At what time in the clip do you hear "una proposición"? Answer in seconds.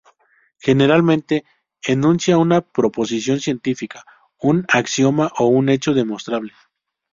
2.39-3.39